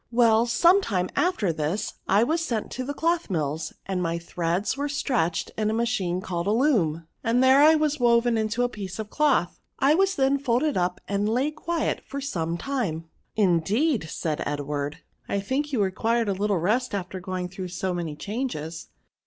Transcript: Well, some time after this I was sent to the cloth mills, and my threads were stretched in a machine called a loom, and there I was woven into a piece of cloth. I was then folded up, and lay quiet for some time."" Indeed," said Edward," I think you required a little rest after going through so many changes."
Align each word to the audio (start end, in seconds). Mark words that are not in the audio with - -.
Well, 0.11 0.47
some 0.47 0.81
time 0.81 1.11
after 1.15 1.53
this 1.53 1.93
I 2.07 2.23
was 2.23 2.43
sent 2.43 2.71
to 2.71 2.83
the 2.83 2.95
cloth 2.95 3.29
mills, 3.29 3.71
and 3.85 4.01
my 4.01 4.17
threads 4.17 4.75
were 4.75 4.89
stretched 4.89 5.51
in 5.55 5.69
a 5.69 5.75
machine 5.75 6.21
called 6.21 6.47
a 6.47 6.51
loom, 6.51 7.05
and 7.23 7.43
there 7.43 7.61
I 7.61 7.75
was 7.75 7.99
woven 7.99 8.35
into 8.35 8.63
a 8.63 8.67
piece 8.67 8.97
of 8.97 9.11
cloth. 9.11 9.59
I 9.77 9.93
was 9.93 10.15
then 10.15 10.39
folded 10.39 10.75
up, 10.75 10.99
and 11.07 11.29
lay 11.29 11.51
quiet 11.51 12.01
for 12.03 12.19
some 12.19 12.57
time."" 12.57 13.09
Indeed," 13.47 14.07
said 14.09 14.41
Edward," 14.43 14.97
I 15.29 15.39
think 15.39 15.71
you 15.71 15.83
required 15.83 16.29
a 16.29 16.33
little 16.33 16.57
rest 16.57 16.95
after 16.95 17.19
going 17.19 17.47
through 17.47 17.67
so 17.67 17.93
many 17.93 18.15
changes." 18.15 18.87